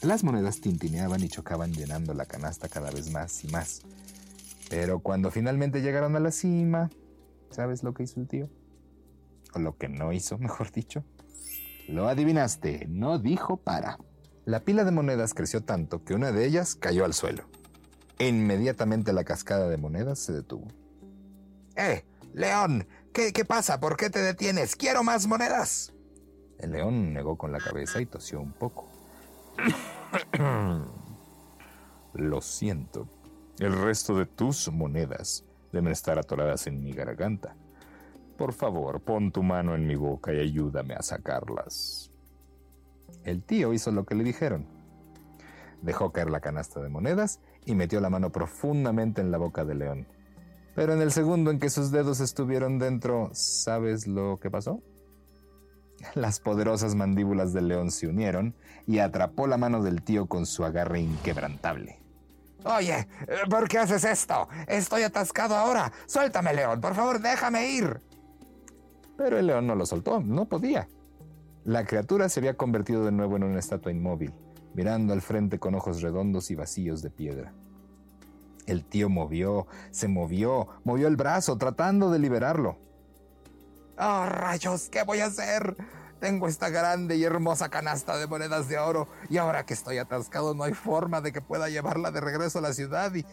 Las 0.00 0.24
monedas 0.24 0.60
tintineaban 0.60 1.22
y 1.22 1.28
chocaban 1.28 1.72
llenando 1.72 2.14
la 2.14 2.24
canasta 2.24 2.68
cada 2.68 2.90
vez 2.90 3.10
más 3.10 3.44
y 3.44 3.48
más. 3.48 3.82
Pero 4.70 5.00
cuando 5.00 5.30
finalmente 5.30 5.82
llegaron 5.82 6.16
a 6.16 6.20
la 6.20 6.32
cima, 6.32 6.90
¿sabes 7.50 7.82
lo 7.82 7.92
que 7.92 8.04
hizo 8.04 8.18
el 8.18 8.26
tío? 8.26 8.48
O 9.54 9.58
lo 9.58 9.76
que 9.76 9.88
no 9.88 10.12
hizo, 10.12 10.38
mejor 10.38 10.72
dicho. 10.72 11.04
Lo 11.86 12.08
adivinaste, 12.08 12.86
no 12.88 13.18
dijo 13.18 13.58
para. 13.58 13.98
La 14.44 14.60
pila 14.60 14.84
de 14.84 14.90
monedas 14.90 15.34
creció 15.34 15.62
tanto 15.62 16.02
que 16.02 16.14
una 16.14 16.32
de 16.32 16.46
ellas 16.46 16.74
cayó 16.74 17.04
al 17.04 17.12
suelo. 17.12 17.44
E 18.18 18.28
inmediatamente 18.28 19.12
la 19.12 19.24
cascada 19.24 19.68
de 19.68 19.76
monedas 19.76 20.18
se 20.18 20.32
detuvo. 20.32 20.66
¡Eh! 21.76 22.04
¡León! 22.34 22.86
¿Qué, 23.12 23.32
¿Qué 23.32 23.44
pasa? 23.44 23.80
¿Por 23.80 23.96
qué 23.96 24.10
te 24.10 24.20
detienes? 24.20 24.76
¡Quiero 24.76 25.02
más 25.02 25.26
monedas! 25.26 25.92
El 26.58 26.72
león 26.72 27.12
negó 27.12 27.36
con 27.36 27.50
la 27.52 27.58
cabeza 27.58 28.00
y 28.00 28.06
tosió 28.06 28.40
un 28.40 28.52
poco. 28.52 28.88
Lo 32.14 32.40
siento. 32.40 33.08
El 33.58 33.72
resto 33.80 34.16
de 34.16 34.26
tus 34.26 34.70
monedas 34.72 35.44
deben 35.72 35.92
estar 35.92 36.18
atoradas 36.18 36.66
en 36.66 36.82
mi 36.82 36.92
garganta. 36.92 37.56
Por 38.38 38.52
favor, 38.52 39.00
pon 39.00 39.32
tu 39.32 39.42
mano 39.42 39.74
en 39.74 39.86
mi 39.86 39.94
boca 39.94 40.32
y 40.32 40.40
ayúdame 40.40 40.94
a 40.94 41.02
sacarlas. 41.02 42.10
El 43.24 43.42
tío 43.42 43.72
hizo 43.72 43.90
lo 43.90 44.04
que 44.04 44.14
le 44.14 44.24
dijeron. 44.24 44.66
Dejó 45.82 46.12
caer 46.12 46.30
la 46.30 46.40
canasta 46.40 46.80
de 46.80 46.88
monedas 46.88 47.40
y 47.64 47.74
metió 47.74 48.00
la 48.00 48.10
mano 48.10 48.30
profundamente 48.30 49.20
en 49.20 49.30
la 49.30 49.38
boca 49.38 49.64
del 49.64 49.80
león. 49.80 50.06
Pero 50.74 50.94
en 50.94 51.02
el 51.02 51.12
segundo 51.12 51.50
en 51.50 51.58
que 51.58 51.70
sus 51.70 51.90
dedos 51.90 52.20
estuvieron 52.20 52.78
dentro, 52.78 53.30
¿sabes 53.32 54.06
lo 54.06 54.38
que 54.40 54.50
pasó? 54.50 54.82
Las 56.14 56.40
poderosas 56.40 56.94
mandíbulas 56.94 57.52
del 57.52 57.68
león 57.68 57.90
se 57.90 58.08
unieron 58.08 58.54
y 58.86 58.98
atrapó 58.98 59.46
la 59.46 59.56
mano 59.56 59.82
del 59.82 60.02
tío 60.02 60.26
con 60.26 60.46
su 60.46 60.64
agarre 60.64 61.00
inquebrantable. 61.00 62.00
Oye, 62.64 63.08
¿por 63.50 63.68
qué 63.68 63.78
haces 63.78 64.04
esto? 64.04 64.48
Estoy 64.66 65.02
atascado 65.02 65.56
ahora. 65.56 65.92
Suéltame, 66.06 66.54
león. 66.54 66.80
Por 66.80 66.94
favor, 66.94 67.20
déjame 67.20 67.70
ir. 67.70 68.00
Pero 69.16 69.38
el 69.38 69.46
león 69.46 69.66
no 69.66 69.74
lo 69.74 69.84
soltó. 69.84 70.20
No 70.20 70.46
podía. 70.46 70.88
La 71.64 71.84
criatura 71.84 72.28
se 72.28 72.40
había 72.40 72.56
convertido 72.56 73.04
de 73.04 73.12
nuevo 73.12 73.36
en 73.36 73.44
una 73.44 73.58
estatua 73.58 73.92
inmóvil, 73.92 74.32
mirando 74.74 75.12
al 75.12 75.22
frente 75.22 75.58
con 75.58 75.74
ojos 75.74 76.02
redondos 76.02 76.50
y 76.50 76.54
vacíos 76.54 77.02
de 77.02 77.10
piedra. 77.10 77.52
El 78.66 78.84
tío 78.84 79.08
movió, 79.08 79.66
se 79.90 80.08
movió, 80.08 80.68
movió 80.84 81.08
el 81.08 81.16
brazo, 81.16 81.58
tratando 81.58 82.10
de 82.10 82.18
liberarlo. 82.18 82.78
¡Oh, 83.98 84.26
rayos! 84.26 84.88
¿Qué 84.88 85.02
voy 85.02 85.20
a 85.20 85.26
hacer? 85.26 85.76
Tengo 86.20 86.46
esta 86.46 86.70
grande 86.70 87.16
y 87.16 87.24
hermosa 87.24 87.68
canasta 87.68 88.16
de 88.16 88.28
monedas 88.28 88.68
de 88.68 88.78
oro 88.78 89.08
y 89.28 89.38
ahora 89.38 89.66
que 89.66 89.74
estoy 89.74 89.98
atascado 89.98 90.54
no 90.54 90.62
hay 90.62 90.72
forma 90.72 91.20
de 91.20 91.32
que 91.32 91.40
pueda 91.40 91.68
llevarla 91.68 92.12
de 92.12 92.20
regreso 92.20 92.60
a 92.60 92.62
la 92.62 92.72
ciudad 92.72 93.12
y... 93.14 93.26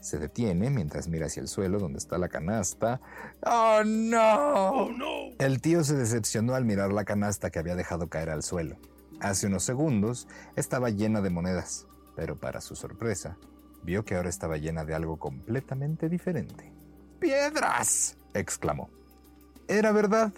Se 0.00 0.18
detiene 0.18 0.68
mientras 0.68 1.08
mira 1.08 1.26
hacia 1.26 1.40
el 1.40 1.48
suelo 1.48 1.78
donde 1.78 1.98
está 1.98 2.18
la 2.18 2.28
canasta. 2.28 3.00
¡Oh, 3.46 3.82
no! 3.84 4.70
¡Oh, 4.70 4.90
no! 4.90 5.34
El 5.38 5.62
tío 5.62 5.82
se 5.82 5.94
decepcionó 5.94 6.54
al 6.54 6.64
mirar 6.64 6.92
la 6.92 7.04
canasta 7.04 7.50
que 7.50 7.60
había 7.60 7.76
dejado 7.76 8.08
caer 8.08 8.30
al 8.30 8.42
suelo. 8.42 8.76
Hace 9.20 9.46
unos 9.46 9.62
segundos 9.62 10.28
estaba 10.56 10.90
llena 10.90 11.22
de 11.22 11.30
monedas, 11.30 11.86
pero 12.16 12.38
para 12.38 12.60
su 12.60 12.76
sorpresa, 12.76 13.38
vio 13.84 14.04
que 14.04 14.16
ahora 14.16 14.28
estaba 14.28 14.56
llena 14.56 14.84
de 14.84 14.94
algo 14.94 15.18
completamente 15.18 16.08
diferente. 16.08 16.72
¡Piedras! 17.20 18.16
exclamó. 18.32 18.90
Era 19.68 19.92
verdad. 19.92 20.32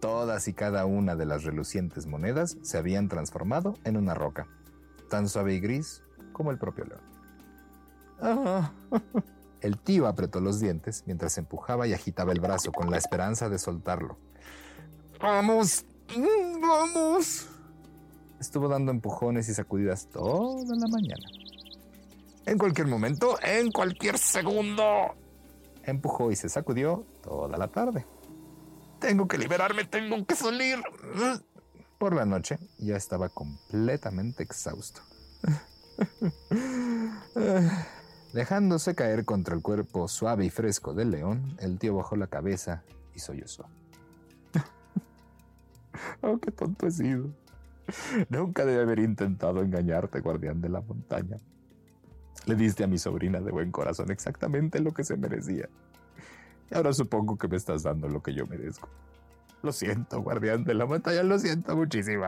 Todas 0.00 0.48
y 0.48 0.52
cada 0.52 0.84
una 0.86 1.16
de 1.16 1.26
las 1.26 1.44
relucientes 1.44 2.06
monedas 2.06 2.56
se 2.62 2.78
habían 2.78 3.08
transformado 3.08 3.74
en 3.84 3.96
una 3.96 4.14
roca, 4.14 4.46
tan 5.08 5.28
suave 5.28 5.54
y 5.54 5.60
gris 5.60 6.02
como 6.32 6.50
el 6.50 6.58
propio 6.58 6.84
león. 6.84 7.00
El 9.60 9.78
tío 9.78 10.08
apretó 10.08 10.40
los 10.40 10.58
dientes 10.58 11.04
mientras 11.06 11.38
empujaba 11.38 11.86
y 11.86 11.92
agitaba 11.92 12.32
el 12.32 12.40
brazo 12.40 12.72
con 12.72 12.90
la 12.90 12.96
esperanza 12.96 13.48
de 13.48 13.58
soltarlo. 13.60 14.16
¡Vamos! 15.20 15.84
¡Vamos! 16.60 17.46
Estuvo 18.40 18.66
dando 18.66 18.90
empujones 18.90 19.48
y 19.48 19.54
sacudidas 19.54 20.08
toda 20.08 20.74
la 20.74 20.88
mañana. 20.88 21.41
En 22.46 22.58
cualquier 22.58 22.88
momento, 22.88 23.36
en 23.42 23.70
cualquier 23.70 24.18
segundo. 24.18 25.14
Empujó 25.84 26.30
y 26.30 26.36
se 26.36 26.48
sacudió 26.48 27.06
toda 27.22 27.56
la 27.56 27.68
tarde. 27.68 28.06
Tengo 28.98 29.26
que 29.26 29.38
liberarme, 29.38 29.84
tengo 29.84 30.24
que 30.26 30.34
salir. 30.34 30.78
Por 31.98 32.14
la 32.14 32.24
noche 32.24 32.58
ya 32.78 32.96
estaba 32.96 33.28
completamente 33.28 34.42
exhausto. 34.42 35.02
Dejándose 38.32 38.94
caer 38.94 39.24
contra 39.24 39.54
el 39.54 39.62
cuerpo 39.62 40.08
suave 40.08 40.44
y 40.44 40.50
fresco 40.50 40.94
del 40.94 41.10
león, 41.10 41.56
el 41.60 41.78
tío 41.78 41.96
bajó 41.96 42.16
la 42.16 42.28
cabeza 42.28 42.82
y 43.14 43.18
sollozó. 43.18 43.68
oh, 46.22 46.38
qué 46.38 46.50
tonto 46.50 46.86
he 46.86 46.90
sido. 46.90 47.30
Nunca 48.30 48.64
debe 48.64 48.82
haber 48.82 49.00
intentado 49.00 49.62
engañarte, 49.62 50.20
guardián 50.20 50.60
de 50.60 50.70
la 50.70 50.80
montaña. 50.80 51.38
Le 52.46 52.54
diste 52.56 52.84
a 52.84 52.86
mi 52.86 52.98
sobrina 52.98 53.40
de 53.40 53.52
buen 53.52 53.70
corazón 53.70 54.10
exactamente 54.10 54.80
lo 54.80 54.92
que 54.92 55.04
se 55.04 55.16
merecía. 55.16 55.68
Y 56.70 56.74
ahora 56.74 56.92
supongo 56.92 57.36
que 57.36 57.48
me 57.48 57.56
estás 57.56 57.82
dando 57.82 58.08
lo 58.08 58.22
que 58.22 58.34
yo 58.34 58.46
merezco. 58.46 58.88
Lo 59.62 59.72
siento, 59.72 60.20
guardián 60.20 60.64
de 60.64 60.74
la 60.74 60.86
montaña, 60.86 61.22
lo 61.22 61.38
siento 61.38 61.76
muchísimo. 61.76 62.26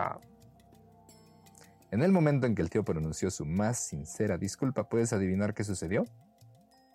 En 1.90 2.02
el 2.02 2.12
momento 2.12 2.46
en 2.46 2.54
que 2.54 2.62
el 2.62 2.70
tío 2.70 2.84
pronunció 2.84 3.30
su 3.30 3.44
más 3.44 3.78
sincera 3.78 4.38
disculpa, 4.38 4.88
¿puedes 4.88 5.12
adivinar 5.12 5.54
qué 5.54 5.64
sucedió? 5.64 6.04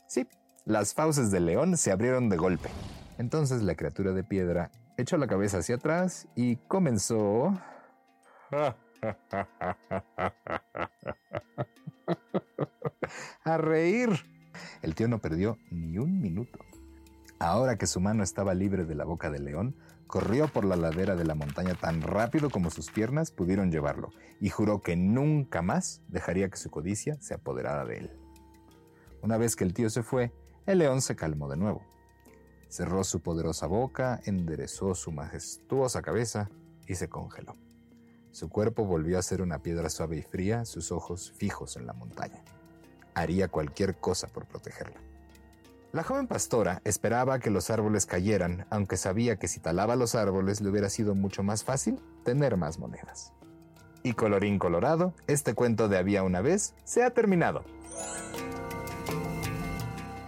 Sí, 0.07 0.27
las 0.65 0.93
fauces 0.93 1.31
del 1.31 1.45
león 1.45 1.77
se 1.77 1.91
abrieron 1.91 2.29
de 2.29 2.37
golpe. 2.37 2.69
Entonces 3.17 3.61
la 3.63 3.75
criatura 3.75 4.11
de 4.11 4.23
piedra 4.23 4.71
echó 4.97 5.17
la 5.17 5.27
cabeza 5.27 5.59
hacia 5.59 5.75
atrás 5.75 6.27
y 6.35 6.55
comenzó... 6.55 7.53
a 13.43 13.57
reír. 13.57 14.09
El 14.81 14.95
tío 14.95 15.07
no 15.07 15.19
perdió 15.19 15.57
ni 15.71 15.97
un 15.97 16.21
minuto. 16.21 16.59
Ahora 17.39 17.77
que 17.77 17.87
su 17.87 18.01
mano 18.01 18.23
estaba 18.23 18.53
libre 18.53 18.85
de 18.85 18.95
la 18.95 19.05
boca 19.05 19.29
del 19.29 19.45
león, 19.45 19.75
corrió 20.07 20.47
por 20.47 20.65
la 20.65 20.75
ladera 20.75 21.15
de 21.15 21.23
la 21.23 21.35
montaña 21.35 21.75
tan 21.75 22.01
rápido 22.01 22.49
como 22.49 22.69
sus 22.69 22.91
piernas 22.91 23.31
pudieron 23.31 23.71
llevarlo 23.71 24.09
y 24.41 24.49
juró 24.49 24.81
que 24.81 24.95
nunca 24.95 25.61
más 25.61 26.01
dejaría 26.07 26.49
que 26.49 26.57
su 26.57 26.69
codicia 26.69 27.15
se 27.21 27.35
apoderara 27.35 27.85
de 27.85 27.97
él. 27.99 28.19
Una 29.21 29.37
vez 29.37 29.55
que 29.55 29.63
el 29.63 29.73
tío 29.73 29.89
se 29.89 30.03
fue, 30.03 30.33
el 30.65 30.79
león 30.79 31.01
se 31.01 31.15
calmó 31.15 31.47
de 31.47 31.57
nuevo. 31.57 31.83
Cerró 32.69 33.03
su 33.03 33.21
poderosa 33.21 33.67
boca, 33.67 34.19
enderezó 34.25 34.95
su 34.95 35.11
majestuosa 35.11 36.01
cabeza 36.01 36.49
y 36.87 36.95
se 36.95 37.07
congeló. 37.07 37.53
Su 38.31 38.49
cuerpo 38.49 38.85
volvió 38.85 39.17
a 39.17 39.23
ser 39.23 39.41
una 39.41 39.59
piedra 39.59 39.89
suave 39.89 40.17
y 40.17 40.21
fría, 40.21 40.65
sus 40.65 40.91
ojos 40.91 41.31
fijos 41.37 41.77
en 41.77 41.87
la 41.87 41.93
montaña. 41.93 42.43
Haría 43.15 43.47
cualquier 43.47 43.95
cosa 43.95 44.27
por 44.27 44.45
protegerla. 44.45 44.99
La 45.91 46.03
joven 46.03 46.27
pastora 46.27 46.81
esperaba 46.85 47.39
que 47.39 47.49
los 47.49 47.71
árboles 47.71 48.05
cayeran, 48.05 48.67
aunque 48.69 48.95
sabía 48.95 49.37
que 49.37 49.47
si 49.47 49.59
talaba 49.59 49.95
los 49.95 50.13
árboles 50.13 50.61
le 50.61 50.69
hubiera 50.69 50.89
sido 50.89 51.15
mucho 51.15 51.41
más 51.41 51.63
fácil 51.63 51.99
tener 52.23 52.57
más 52.57 52.77
monedas. 52.77 53.33
Y 54.03 54.13
colorín 54.13 54.59
colorado, 54.59 55.15
este 55.25 55.55
cuento 55.55 55.89
de 55.89 55.97
había 55.97 56.21
una 56.21 56.41
vez 56.41 56.75
se 56.83 57.03
ha 57.03 57.09
terminado. 57.09 57.63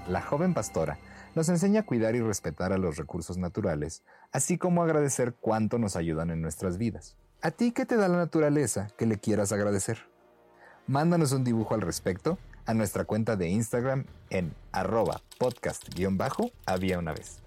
La 0.07 0.21
joven 0.21 0.55
pastora 0.55 0.97
nos 1.35 1.47
enseña 1.47 1.81
a 1.81 1.85
cuidar 1.85 2.15
y 2.15 2.21
respetar 2.21 2.73
a 2.73 2.79
los 2.79 2.97
recursos 2.97 3.37
naturales, 3.37 4.03
así 4.31 4.57
como 4.57 4.81
agradecer 4.81 5.35
cuánto 5.39 5.77
nos 5.77 5.95
ayudan 5.95 6.31
en 6.31 6.41
nuestras 6.41 6.79
vidas. 6.79 7.15
¿A 7.43 7.49
ti 7.49 7.71
qué 7.71 7.87
te 7.87 7.97
da 7.97 8.07
la 8.07 8.17
naturaleza 8.17 8.89
que 8.99 9.07
le 9.07 9.17
quieras 9.17 9.51
agradecer? 9.51 10.05
Mándanos 10.85 11.31
un 11.31 11.43
dibujo 11.43 11.73
al 11.73 11.81
respecto 11.81 12.37
a 12.67 12.75
nuestra 12.75 13.05
cuenta 13.05 13.35
de 13.35 13.49
Instagram 13.49 14.05
en 14.29 14.53
arroba 14.71 15.23
podcast-había 15.39 16.99
una 16.99 17.13
vez. 17.13 17.40